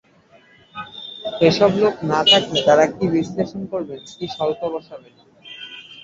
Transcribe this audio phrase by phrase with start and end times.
[1.41, 5.13] এসব লোক না থাকলে তাঁরা কী বিশ্লেষণ করবেন, কী শুল্ক বসাবেন।